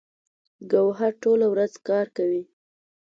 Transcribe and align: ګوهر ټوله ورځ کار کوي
ګوهر 0.71 1.11
ټوله 1.23 1.45
ورځ 1.53 1.73
کار 1.87 2.05
کوي 2.17 2.43